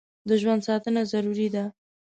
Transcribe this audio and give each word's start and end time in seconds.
د 0.27 0.29
ژوند 0.41 0.61
ساتنه 0.67 1.01
ضروري 1.11 1.47
ده. 1.55 1.63